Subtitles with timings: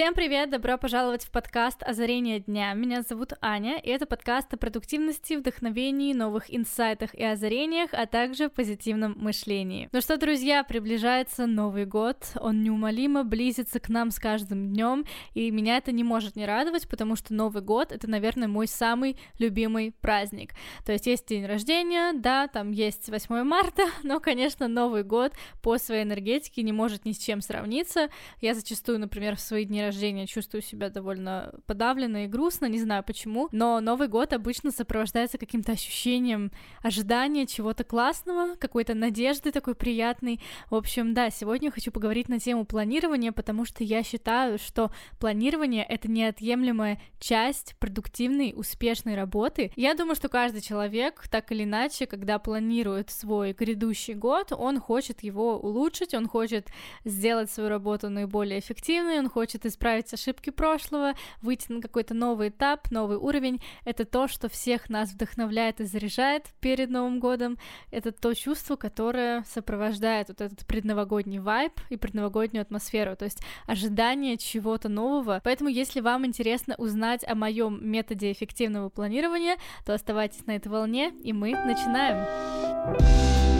[0.00, 0.48] Всем привет!
[0.48, 2.72] Добро пожаловать в подкаст «Озарение дня».
[2.72, 8.48] Меня зовут Аня, и это подкаст о продуктивности, вдохновении, новых инсайтах и озарениях, а также
[8.48, 9.90] позитивном мышлении.
[9.92, 15.50] Ну что, друзья, приближается Новый год, он неумолимо близится к нам с каждым днем, и
[15.50, 19.92] меня это не может не радовать, потому что Новый год— это, наверное, мой самый любимый
[20.00, 20.54] праздник.
[20.86, 25.76] То есть есть день рождения, да, там есть 8 марта, но, конечно, Новый год по
[25.76, 28.08] своей энергетике не может ни с чем сравниться.
[28.40, 33.02] Я зачастую, например, в свои дни рождения чувствую себя довольно подавленно и грустно, не знаю
[33.02, 40.40] почему, но Новый год обычно сопровождается каким-то ощущением ожидания чего-то классного, какой-то надежды такой приятной.
[40.70, 45.84] В общем, да, сегодня хочу поговорить на тему планирования, потому что я считаю, что планирование—
[45.88, 49.72] это неотъемлемая часть продуктивной, успешной работы.
[49.74, 55.24] Я думаю, что каждый человек, так или иначе, когда планирует свой грядущий год, он хочет
[55.24, 56.68] его улучшить, он хочет
[57.04, 62.90] сделать свою работу наиболее эффективной, он хочет исправить ошибки прошлого, выйти на какой-то новый этап,
[62.90, 63.62] новый уровень.
[63.86, 67.56] Это то, что всех нас вдохновляет и заряжает перед Новым годом.
[67.90, 74.36] Это то чувство, которое сопровождает вот этот предновогодний вайб и предновогоднюю атмосферу, то есть ожидание
[74.36, 75.40] чего-то нового.
[75.42, 81.12] Поэтому, если вам интересно узнать о моем методе эффективного планирования, то оставайтесь на этой волне,
[81.22, 82.26] и мы начинаем.
[82.90, 83.59] Во-первых,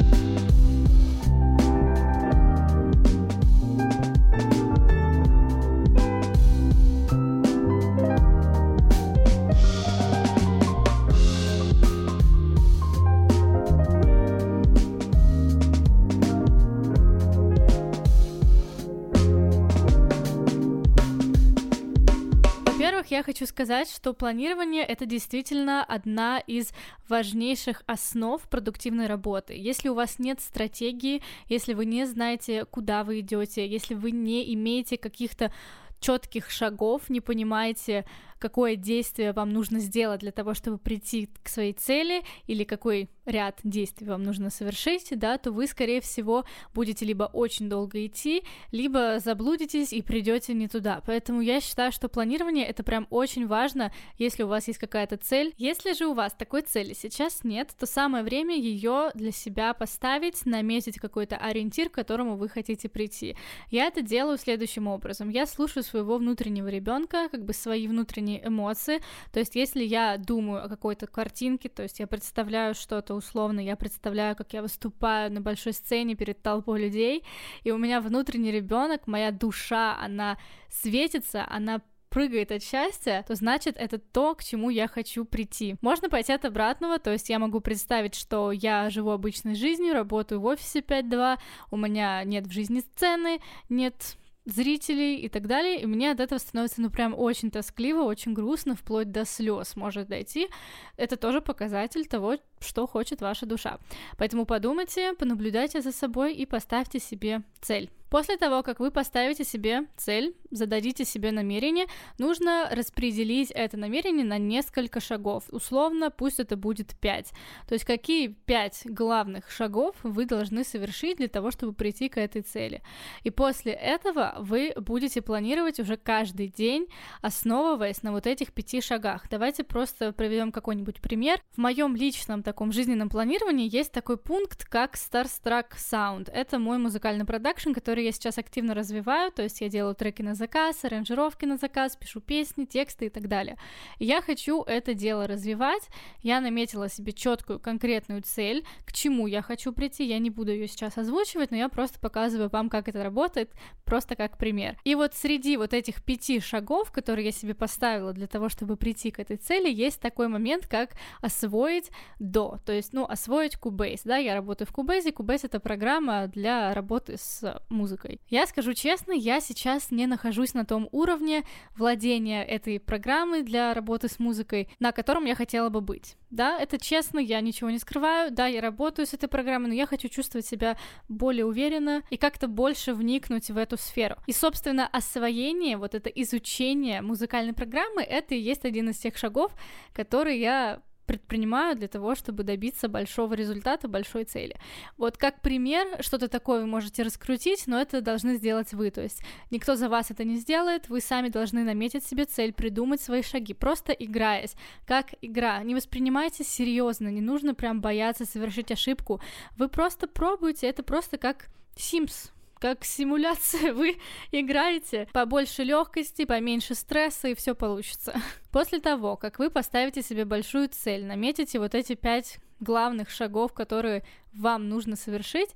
[23.10, 26.72] я хочу сказать, что планирование— это действительно одна из
[27.08, 29.54] важнейших основ продуктивной работы.
[29.56, 34.54] Если у вас нет стратегии, если вы не знаете, куда вы идете, если вы не
[34.54, 35.52] имеете каких-то
[36.00, 38.04] четких шагов, не понимаете,
[38.40, 43.60] какое действие вам нужно сделать для того, чтобы прийти к своей цели, или какой ряд
[43.62, 46.44] действий вам нужно совершить, да, то вы, скорее всего,
[46.74, 48.42] будете либо очень долго идти,
[48.72, 51.02] либо заблудитесь и придете не туда.
[51.06, 55.54] Поэтому я считаю, что планирование это прям очень важно, если у вас есть какая-то цель.
[55.58, 60.46] Если же у вас такой цели сейчас нет, то самое время ее для себя поставить,
[60.46, 63.36] наметить какой-то ориентир, к которому вы хотите прийти.
[63.70, 65.28] Я это делаю следующим образом.
[65.28, 69.00] Я слушаю своего внутреннего ребенка, как бы свои внутренние внутренние эмоции.
[69.32, 73.76] То есть, если я думаю о какой-то картинке, то есть я представляю что-то условно, я
[73.76, 77.24] представляю, как я выступаю на большой сцене перед толпой людей,
[77.64, 80.38] и у меня внутренний ребенок, моя душа, она
[80.68, 81.80] светится, она
[82.10, 85.76] прыгает от счастья, то значит это то, к чему я хочу прийти.
[85.80, 90.40] Можно пойти от обратного, то есть я могу представить, что я живу обычной жизнью, работаю
[90.40, 91.38] в офисе 5-2,
[91.70, 96.38] у меня нет в жизни сцены, нет зрителей и так далее, и мне от этого
[96.38, 100.48] становится, ну, прям очень тоскливо, очень грустно, вплоть до слез может дойти.
[100.96, 103.78] Это тоже показатель того, что хочет ваша душа.
[104.16, 107.90] Поэтому подумайте, понаблюдайте за собой и поставьте себе цель.
[108.10, 111.86] После того, как вы поставите себе цель, зададите себе намерение,
[112.18, 115.44] нужно распределить это намерение на несколько шагов.
[115.50, 117.32] Условно, пусть это будет 5.
[117.68, 122.42] То есть какие 5 главных шагов вы должны совершить для того, чтобы прийти к этой
[122.42, 122.82] цели.
[123.22, 126.88] И после этого вы будете планировать уже каждый день,
[127.22, 129.28] основываясь на вот этих пяти шагах.
[129.30, 131.40] Давайте просто проведем какой-нибудь пример.
[131.52, 136.28] В моем личном таком жизненном планировании есть такой пункт, как Starstruck Sound.
[136.32, 140.22] Это мой музыкальный продакшн, который который я сейчас активно развиваю, то есть я делаю треки
[140.22, 143.56] на заказ, аранжировки на заказ, пишу песни, тексты и так далее.
[143.98, 145.82] Я хочу это дело развивать,
[146.22, 150.66] я наметила себе четкую, конкретную цель, к чему я хочу прийти, я не буду ее
[150.66, 153.52] сейчас озвучивать, но я просто показываю вам, как это работает,
[153.84, 154.78] просто как пример.
[154.84, 159.10] И вот среди вот этих пяти шагов, которые я себе поставила для того, чтобы прийти
[159.10, 160.90] к этой цели, есть такой момент, как
[161.20, 166.28] освоить до, то есть, ну, освоить Cubase, да, я работаю в Cubase, Cubase— это программа
[166.28, 168.20] для работы с музыкой, музыкой.
[168.28, 171.44] Я скажу честно, я сейчас не нахожусь на том уровне
[171.76, 176.16] владения этой программой для работы с музыкой, на котором я хотела бы быть.
[176.30, 179.86] Да, это честно, я ничего не скрываю, да, я работаю с этой программой, но я
[179.86, 180.76] хочу чувствовать себя
[181.08, 184.16] более уверенно и как-то больше вникнуть в эту сферу.
[184.28, 189.52] И, собственно, освоение, вот это изучение музыкальной программы, это и есть один из тех шагов,
[189.92, 194.54] которые я предпринимаю для того, чтобы добиться большого результата, большой цели.
[194.96, 199.20] Вот как пример, что-то такое вы можете раскрутить, но это должны сделать вы, то есть
[199.50, 203.54] никто за вас это не сделает, вы сами должны наметить себе цель, придумать свои шаги,
[203.54, 204.54] просто играясь,
[204.86, 209.20] как игра, не воспринимайте серьезно, не нужно прям бояться совершить ошибку,
[209.56, 212.30] вы просто пробуйте, это просто как Sims,
[212.60, 213.98] как симуляция, вы
[214.30, 218.14] играете побольше легкости, поменьше стресса, и все получится.
[218.52, 224.04] После того, как вы поставите себе большую цель, наметите вот эти пять главных шагов, которые
[224.32, 225.50] вам нужно совершить,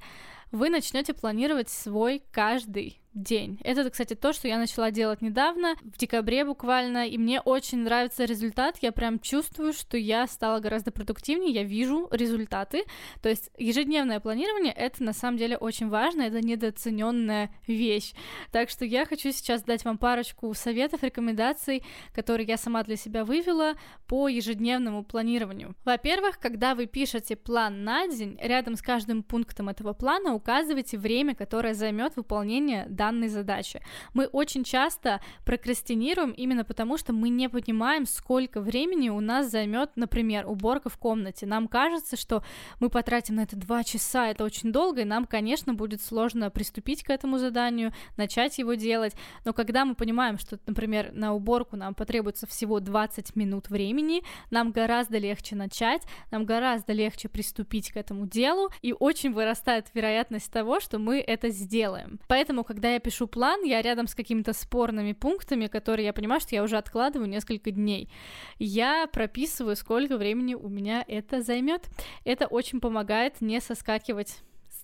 [0.54, 3.60] вы начнете планировать свой каждый день.
[3.62, 8.24] Это, кстати, то, что я начала делать недавно, в декабре буквально, и мне очень нравится
[8.24, 8.78] результат.
[8.80, 12.84] Я прям чувствую, что я стала гораздо продуктивнее, я вижу результаты.
[13.22, 18.12] То есть ежедневное планирование— это на самом деле очень важно, это недооцененная вещь.
[18.50, 23.24] Так что я хочу сейчас дать вам парочку советов, рекомендаций, которые я сама для себя
[23.24, 23.74] вывела
[24.08, 25.76] по ежедневному планированию.
[25.84, 31.35] Во-первых, когда вы пишете план на день, рядом с каждым пунктом этого плана указывайте время,
[31.35, 33.81] которое займет выполнение данной задачи.
[34.12, 39.93] Мы очень часто прокрастинируем именно потому, что мы не понимаем, сколько времени у нас займет,
[39.96, 41.46] например, уборка в комнате.
[41.46, 42.44] Нам кажется, что
[42.79, 47.02] мы потратим на это два часа, это очень долго, и нам, конечно, будет сложно приступить
[47.02, 49.14] к этому заданию, начать его делать.
[49.47, 54.73] Но когда мы понимаем, что, например, на уборку нам потребуется всего 20 минут времени, нам
[54.73, 60.81] гораздо легче начать, нам гораздо легче приступить к этому делу, и очень вырастает вероятность того,
[60.81, 62.21] что мы это сделаем.
[62.29, 66.55] Поэтому, когда я пишу план, я рядом с какими-то спорными пунктами, которые я понимаю, что
[66.55, 68.11] я уже откладываю несколько дней.
[68.59, 71.88] Я прописываю, сколько времени у меня это займет.
[72.25, 74.38] Это очень помогает не соскакивать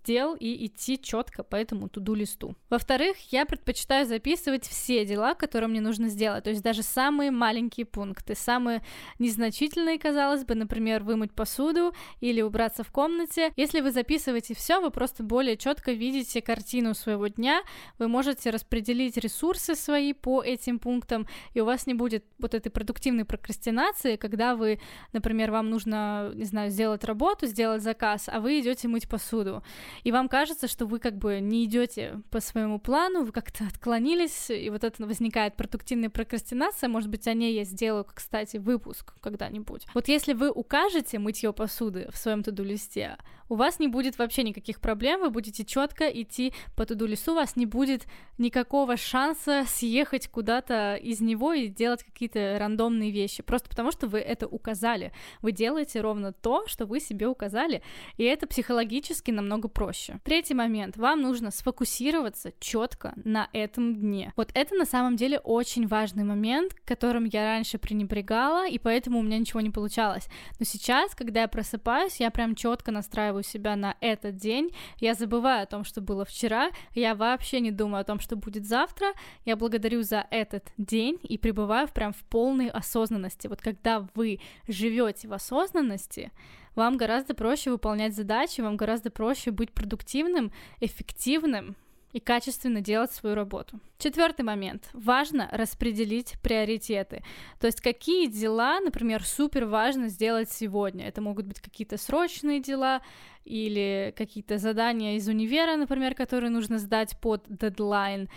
[0.05, 2.56] дел и идти четко по этому туду-листу.
[2.69, 7.87] Во-вторых, я предпочитаю записывать все дела, которые мне нужно сделать, то есть даже самые маленькие
[7.87, 8.82] пункты, самые
[9.19, 13.52] незначительные, казалось бы, например, вымыть посуду или убраться в комнате.
[13.56, 17.62] Если вы записываете все, вы просто более четко видите картину своего дня,
[17.99, 22.70] вы можете распределить ресурсы свои по этим пунктам, и у вас не будет вот этой
[22.70, 24.81] продуктивной прокрастинации, когда вы,
[25.12, 29.62] например, вам нужно, не знаю, сделать работу, сделать заказ, а вы идете мыть посуду
[30.05, 34.51] и вам кажется, что вы как бы не идете по своему плану, вы как-то отклонились,
[34.51, 39.87] и вот это возникает продуктивная прокрастинация, может быть, о ней я сделаю, кстати, выпуск когда-нибудь.
[39.95, 43.17] Вот если вы укажете мытье посуды в своем туду-листе,
[43.50, 47.56] у вас не будет вообще никаких проблем, вы будете четко идти по туду-листу, у вас
[47.56, 48.06] не будет
[48.38, 54.20] никакого шанса съехать куда-то из него и делать какие-то рандомные вещи, просто потому что вы
[54.20, 55.12] это указали.
[55.43, 57.82] Вы делаете ровно то, что вы себе указали,
[58.17, 60.20] и это психологически намного проще.
[60.25, 60.96] Третий момент.
[60.96, 64.32] Вам нужно сфокусироваться четко на этом дне.
[64.37, 69.23] Вот это на самом деле очень важный момент, которым я раньше пренебрегала, и поэтому у
[69.23, 70.29] меня ничего не получалось.
[70.61, 74.71] Но сейчас, когда я просыпаюсь, я прям четко настраиваю себя на этот день.
[74.99, 76.71] Я забываю о том, что было вчера.
[76.95, 79.13] Я вообще не думаю о том, что будет завтра.
[79.45, 83.47] Я благодарю за этот день и пребываю прям в полной осознанности.
[83.47, 86.31] Вот когда вы живете в осознанности,
[86.75, 91.77] вам гораздо проще выполнять задачи, вам гораздо проще быть продуктивным, эффективным
[92.12, 93.81] и качественно делать свою работу.
[93.99, 94.89] Четвертый момент.
[94.93, 97.23] Важно распределить приоритеты.
[97.59, 101.07] То есть какие дела, например, супер важно сделать сегодня.
[101.07, 103.03] Это могут быть какие-то срочные дела
[103.45, 108.29] или какие-то задания из универа, например, которые нужно сдать под дедлайн.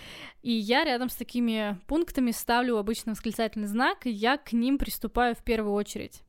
[0.42, 5.36] И я рядом с такими пунктами ставлю обычно восклицательный знак, и я к ним приступаю
[5.36, 6.22] в первую очередь.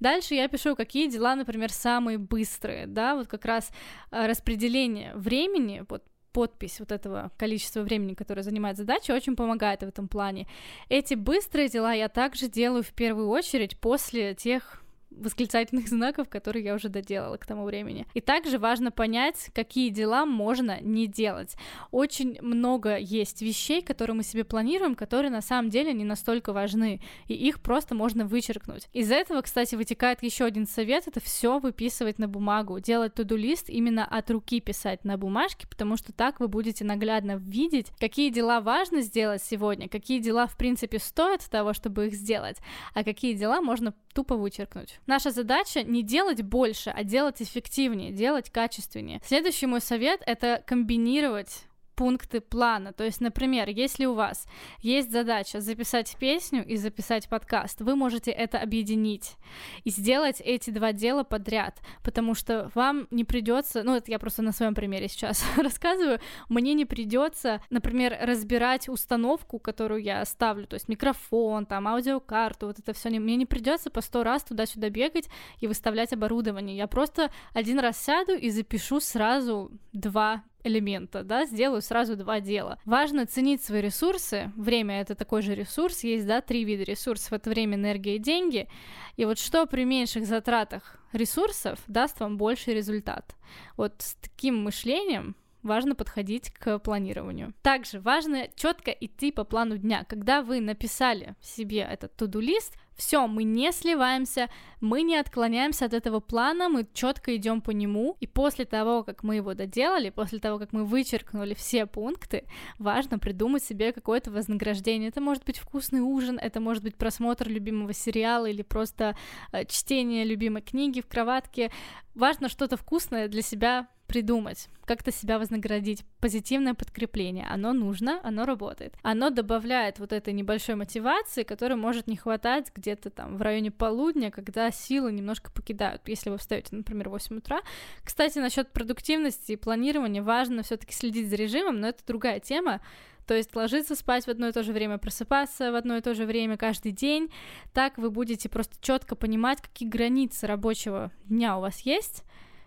[0.00, 3.70] Дальше я пишу, какие дела, например, самые быстрые, да, вот как раз
[4.10, 9.88] э, распределение времени, вот подпись вот этого количества времени, которое занимает задача, очень помогает в
[9.88, 10.46] этом плане.
[10.90, 14.83] Эти быстрые дела я также делаю в первую очередь после тех
[15.16, 18.06] восклицательных знаков, которые я уже доделала к тому времени.
[18.14, 21.56] И также важно понять, какие дела можно не делать.
[21.90, 27.00] Очень много есть вещей, которые мы себе планируем, которые на самом деле не настолько важны,
[27.28, 28.88] и их просто можно вычеркнуть.
[28.92, 34.04] Из этого, кстати, вытекает еще один совет, это все выписывать на бумагу, делать туду-лист именно
[34.04, 39.00] от руки писать на бумажке, потому что так вы будете наглядно видеть, какие дела важно
[39.00, 42.58] сделать сегодня, какие дела, в принципе, стоят того, чтобы их сделать,
[42.94, 45.00] а какие дела можно тупо вычеркнуть.
[45.06, 49.20] Наша задача не делать больше, а делать эффективнее, делать качественнее.
[49.24, 52.92] Следующий мой совет— это комбинировать пункты плана.
[52.92, 54.46] То есть, например, если у вас
[54.80, 59.36] есть задача записать песню и записать подкаст, вы можете это объединить
[59.84, 64.42] и сделать эти два дела подряд, потому что вам не придется, ну это я просто
[64.42, 70.74] на своем примере сейчас рассказываю, мне не придется, например, разбирать установку, которую я ставлю, то
[70.74, 75.28] есть микрофон, там аудиокарту, вот это все, мне не придется по сто раз туда-сюда бегать
[75.60, 76.76] и выставлять оборудование.
[76.76, 82.78] Я просто один раз сяду и запишу сразу два элемента, да, сделаю сразу два дела.
[82.84, 84.52] Важно ценить свои ресурсы.
[84.56, 86.02] Время— это такой же ресурс.
[86.02, 87.32] Есть, да, три вида ресурсов.
[87.32, 88.68] Это время, энергия и деньги.
[89.16, 93.36] И вот что при меньших затратах ресурсов даст вам больший результат.
[93.76, 97.54] Вот с таким мышлением важно подходить к планированию.
[97.62, 100.04] Также важно четко идти по плану дня.
[100.04, 104.48] Когда вы написали себе этот туду-лист, все, мы не сливаемся,
[104.80, 108.16] мы не отклоняемся от этого плана, мы четко идем по нему.
[108.20, 112.44] И после того, как мы его доделали, после того, как мы вычеркнули все пункты,
[112.78, 115.08] важно придумать себе какое-то вознаграждение.
[115.08, 119.16] Это может быть вкусный ужин, это может быть просмотр любимого сериала или просто
[119.52, 121.70] э, чтение любимой книги в кроватке.
[122.14, 126.04] Важно что-то вкусное для себя придумать, как-то себя вознаградить.
[126.20, 128.94] Позитивное подкрепление, оно нужно, оно работает.
[129.02, 134.30] Оно добавляет вот этой небольшой мотивации, которой может не хватать где-то там в районе полудня,
[134.30, 137.60] когда силы немножко покидают, если вы встаете, например, в 8 утра.
[138.04, 142.80] Кстати, насчет продуктивности и планирования важно все-таки следить за режимом, но это другая тема.
[143.26, 146.14] То есть ложиться спать в одно и то же время, просыпаться в одно и то
[146.14, 147.30] же время каждый день.
[147.72, 152.22] Так вы будете просто четко понимать, какие границы рабочего дня у вас есть,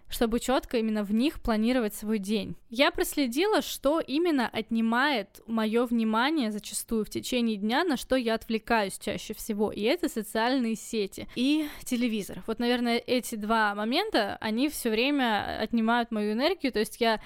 [0.10, 2.56] чтобы четко именно в них планировать свой день.
[2.70, 8.98] Я проследила, что именно отнимает мое внимание зачастую в течение дня, на что я отвлекаюсь
[8.98, 12.44] чаще всего, и это социальные сети и телевизор.
[12.48, 17.22] Вот, наверное, эти два момента, они все время отнимают мою энергию, то есть я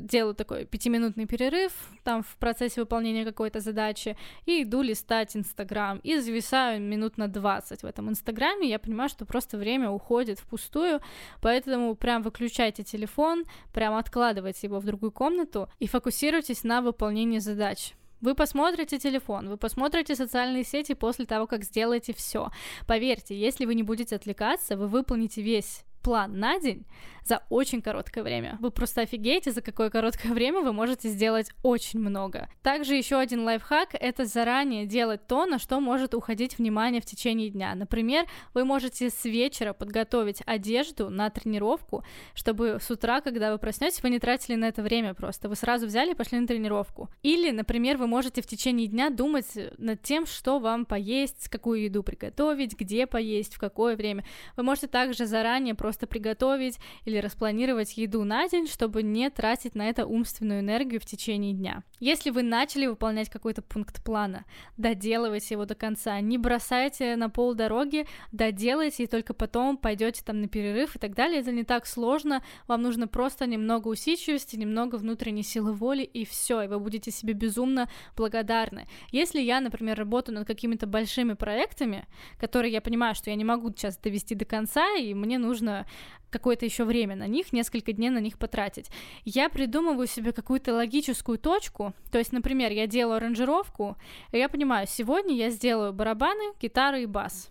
[0.00, 4.16] делаю такой пятиминутный перерыв там в процессе выполнения какой-то задачи
[4.46, 9.26] и иду листать Инстаграм и зависаю минут на 20 в этом Инстаграме, я понимаю, что
[9.26, 11.00] просто время уходит впустую,
[11.40, 17.94] поэтому прям выключайте телефон, прям откладывайте его в другую комнату и фокусируйтесь на выполнении задач.
[18.22, 22.50] Вы посмотрите телефон, вы посмотрите социальные сети после того, как сделаете все.
[22.86, 26.86] Поверьте, если вы не будете отвлекаться, вы выполните весь план на день
[27.26, 28.56] за очень короткое время.
[28.60, 32.48] Вы просто офигеете, за какое короткое время вы можете сделать очень много.
[32.62, 37.50] Также еще один лайфхак— это заранее делать то, на что может уходить внимание в течение
[37.50, 37.74] дня.
[37.74, 44.02] Например, вы можете с вечера подготовить одежду на тренировку, чтобы с утра, когда вы проснетесь,
[44.02, 45.48] вы не тратили на это время просто.
[45.48, 47.10] Вы сразу взяли и пошли на тренировку.
[47.24, 49.46] Или, например, вы можете в течение дня думать
[49.78, 54.24] над тем, что вам поесть, какую еду приготовить, где поесть, в какое время.
[54.56, 59.88] Вы можете также заранее просто приготовить или распланировать еду на день, чтобы не тратить на
[59.88, 61.82] это умственную энергию в течение дня.
[62.00, 64.44] Если вы начали выполнять какой-то пункт плана,
[64.76, 70.40] доделывайте его до конца, не бросайте на пол дороги, доделайте и только потом пойдете там
[70.40, 71.40] на перерыв и так далее.
[71.40, 76.62] Это не так сложно, вам нужно просто немного усидчивости, немного внутренней силы воли и все,
[76.62, 78.88] и вы будете себе безумно благодарны.
[79.12, 82.06] Если я, например, работаю над какими-то большими проектами,
[82.38, 85.85] которые я понимаю, что я не могу сейчас довести до конца, и мне нужно
[86.30, 88.90] какое-то еще время на них, несколько дней на них потратить.
[89.24, 93.96] Я придумываю себе какую-то логическую точку, то есть, например, я делаю аранжировку,
[94.32, 97.50] и я понимаю, сегодня я сделаю барабаны, гитары и бас.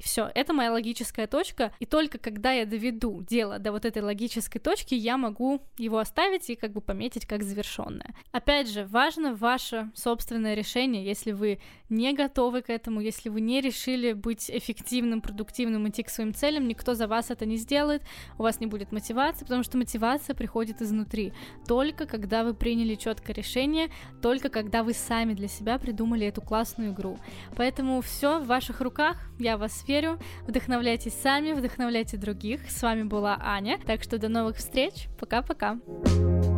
[0.00, 4.60] Все, это моя логическая точка, и только когда я доведу дело до вот этой логической
[4.60, 8.14] точки, я могу его оставить и как бы пометить как завершенное.
[8.30, 13.60] Опять же, важно ваше собственное решение, если вы не готовы к этому, если вы не
[13.60, 18.02] решили быть эффективным, продуктивным, идти к своим целям, никто за вас это не сделает,
[18.38, 21.32] у вас не будет мотивации, потому что мотивация приходит изнутри.
[21.66, 23.90] Только когда вы приняли четкое решение,
[24.22, 27.18] только когда вы сами для себя придумали эту классную игру.
[27.56, 30.18] Поэтому все в ваших руках, я вас верю.
[30.46, 32.70] Вдохновляйтесь сами, вдохновляйте других.
[32.70, 33.78] С вами была Аня.
[33.86, 35.08] Так что до новых встреч.
[35.18, 35.78] Пока-пока.
[36.08, 36.57] thank you